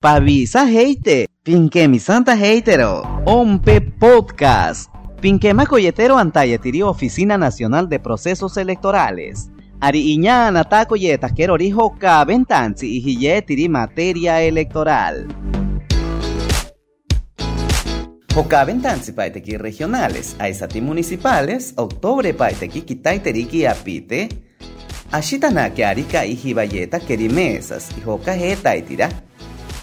Pavisa 0.00 0.70
heite, 0.70 1.26
pinque 1.42 1.88
mi 1.88 1.98
santa 1.98 2.36
heitero, 2.36 3.02
ompe 3.24 3.80
podcast. 3.80 4.94
Pinque 5.20 5.52
macoyetero 5.52 6.16
antayetiri 6.18 6.82
Oficina 6.82 7.36
Nacional 7.36 7.88
de 7.88 7.98
Procesos 7.98 8.56
Electorales. 8.58 9.50
Ari 9.80 10.12
iñana 10.12 10.62
tacoyeta 10.62 11.30
quiero 11.30 11.56
rijo 11.56 11.96
ventanzi 12.24 13.02
y 13.02 13.68
materia 13.68 14.40
electoral. 14.40 15.26
Jocaventanzi 18.32 19.10
paiteki 19.10 19.56
regionales, 19.56 20.36
aisati 20.38 20.80
municipales, 20.80 21.72
octubre 21.74 22.32
paiteki 22.34 22.82
kitaiteriki 22.82 23.66
apite, 23.66 24.28
ashitanake 25.10 25.84
arika 25.84 26.24
ijibayeta 26.24 27.00
kerimesas, 27.00 27.90
y 27.98 28.02
joca 28.02 28.36
jetaitira, 28.36 29.08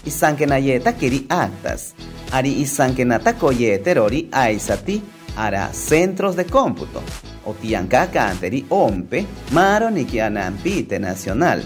isankenayeta 0.06 0.92
keri 0.92 1.26
actas, 1.28 1.94
ari 2.32 2.60
isankenata 2.62 3.32
koyeterori 3.32 4.28
aisati 4.32 5.02
ara 5.36 5.68
centros 5.72 6.36
de 6.36 6.44
cómputo, 6.44 7.02
otiankaka 7.44 8.26
anteri 8.26 8.64
ompe, 8.70 9.26
maro 9.52 9.90
nikianampite 9.90 10.98
nacional, 10.98 11.62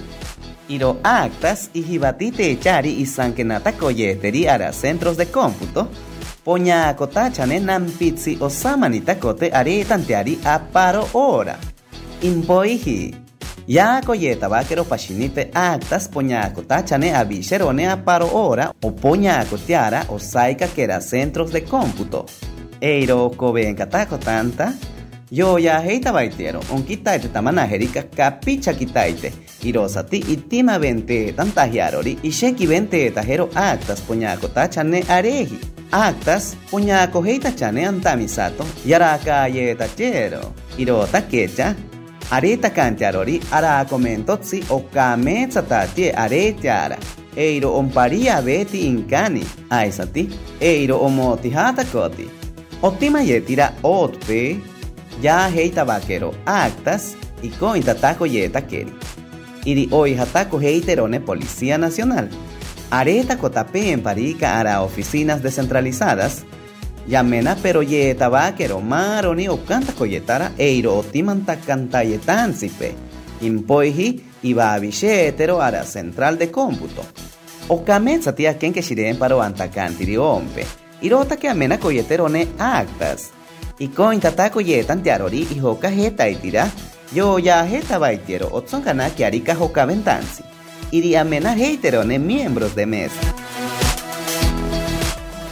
iro 0.69 0.97
actas 1.03 1.71
ijibatite 1.75 2.51
echari 2.51 3.01
isankenata 3.01 3.73
koyeteri 3.73 4.49
ara 4.49 4.73
centros 4.73 5.17
de 5.17 5.27
cómputo, 5.27 5.89
poña 6.45 6.95
kotachane 6.97 7.61
nampitsi 7.61 8.39
osamanita 8.41 9.19
kote 9.19 9.51
ari 9.53 9.85
tanteari 9.85 10.39
a 10.45 10.59
paro 10.59 11.09
ora. 11.13 11.59
Impoiji. 12.23 13.20
Ya 13.71 14.01
koyeta 14.05 14.49
bakero 14.49 14.85
pashinite 14.85 15.49
actas 15.55 16.09
poñaco 16.09 16.63
tachane 16.63 17.15
abisherone 17.15 17.87
a 17.89 17.97
paro 18.05 18.29
ora 18.33 18.75
o 18.83 18.91
poñaco 18.91 19.57
tiara 19.59 20.07
o 20.09 20.19
saika 20.19 20.67
kera 20.67 21.01
centros 21.01 21.53
de 21.53 21.63
cómputo. 21.63 22.27
Eiro 22.81 23.31
koben 23.31 23.77
katako 23.77 24.19
tanta. 24.19 24.75
Yo 25.31 25.57
ya 25.61 25.79
heita 25.79 26.11
baitero, 26.11 26.59
on 26.73 26.83
kitaite 26.83 27.29
tamana 27.29 27.65
herika 27.65 28.03
capicha 28.03 28.75
kitaite. 28.75 29.33
Irosati 29.63 30.19
itima 30.19 30.77
vente 30.79 31.33
tantahiarori 31.33 32.19
y 32.25 32.33
sheki 32.33 32.67
vente 32.67 33.09
tajero 33.13 33.51
actas 33.55 34.01
poñaco 34.01 34.49
tachane 34.49 35.05
areji. 35.09 35.61
Actas 35.93 36.57
poñaco 36.73 37.25
heita 37.25 37.55
chane 37.55 37.87
antamisato 37.87 38.67
yaraka 38.85 39.47
yeta 39.47 39.87
chero. 39.95 40.55
Irota 40.77 41.23
areta 42.31 42.71
kantiarori 42.71 43.41
ara 43.51 43.85
komentotsi 43.85 44.65
okametsatatye 44.71 46.13
aretiara 46.25 46.99
eiro 47.37 47.75
omparia 47.79 48.43
beti 48.43 48.87
inkani. 48.87 49.45
Aisati 49.71 50.29
eiro 50.61 50.99
omotihatakoti 51.07 52.29
otimayetira 52.83 53.73
otpe 53.83 54.59
ya 55.23 55.49
heita 55.49 55.85
vaquero 55.85 56.35
actas 56.47 57.17
y 57.43 57.49
cointatako 57.49 58.27
yeta 58.27 58.63
keri. 58.63 58.93
Iri 59.65 59.89
hoy 59.91 60.15
hatako 60.15 60.59
heiterone 60.61 61.21
Policía 61.21 61.79
Nacional. 61.79 62.29
Areta 62.91 63.37
kotape 63.37 63.91
en 63.93 64.03
parica 64.03 64.59
ara 64.59 64.81
oficinas 64.83 65.43
descentralizadas 65.43 66.45
Yamena 67.07 67.57
pero 67.61 67.83
ye 67.83 68.15
tabaquero 68.15 68.81
maroni 68.81 69.49
o 69.49 69.65
canta 69.65 69.93
coyetara 69.93 70.53
eiro 70.59 70.99
otimanta 70.99 71.57
cantayetansipe. 71.57 72.95
Impoiji 73.41 74.23
iba 74.43 74.75
a 74.75 75.67
ara 75.67 75.85
central 75.85 76.39
de 76.39 76.51
cómputo. 76.51 77.03
O 77.69 77.85
cametza 77.85 78.35
tía 78.35 78.59
ken 78.59 78.73
que 78.73 78.83
shiren 78.83 79.17
paro 79.17 79.41
antacantiri 79.41 80.17
ompe. 80.17 80.67
Irota 81.03 81.37
que 81.37 81.49
amena 81.49 81.79
coyetero 81.79 82.29
ne 82.29 82.49
actas. 82.59 83.31
Y 83.79 83.89
coin 83.89 84.21
tata 84.21 84.51
coyetan 84.51 85.03
tiarori 85.03 85.47
y 85.51 85.61
hoka 85.61 85.91
jeta 85.91 86.29
itira. 86.29 86.71
Yo 87.15 87.39
ya 87.39 87.67
jeta 87.67 87.99
baitiero 87.99 88.49
otson 88.53 88.83
kana 88.83 89.11
que 89.11 89.25
arica 89.25 89.57
hoka 89.59 89.87
ventansi. 89.87 90.43
Iri 90.91 91.17
amena 91.17 91.55
heitero 91.55 92.05
ne 92.05 92.19
miembros 92.19 92.75
de 92.75 92.87
mesa. 92.87 93.40